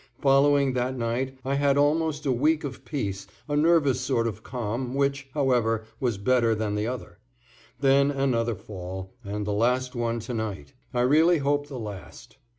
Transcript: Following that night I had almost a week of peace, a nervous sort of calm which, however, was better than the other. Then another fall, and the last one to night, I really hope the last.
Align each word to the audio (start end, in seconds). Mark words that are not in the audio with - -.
Following 0.19 0.73
that 0.73 0.97
night 0.97 1.37
I 1.45 1.53
had 1.53 1.77
almost 1.77 2.25
a 2.25 2.31
week 2.31 2.63
of 2.63 2.83
peace, 2.83 3.27
a 3.47 3.55
nervous 3.55 4.01
sort 4.01 4.25
of 4.25 4.41
calm 4.41 4.95
which, 4.95 5.27
however, 5.35 5.85
was 5.99 6.17
better 6.17 6.55
than 6.55 6.73
the 6.73 6.87
other. 6.87 7.19
Then 7.79 8.09
another 8.09 8.55
fall, 8.55 9.13
and 9.23 9.45
the 9.45 9.53
last 9.53 9.93
one 9.93 10.19
to 10.21 10.33
night, 10.33 10.73
I 10.91 11.01
really 11.01 11.37
hope 11.37 11.67
the 11.67 11.77
last. 11.77 12.37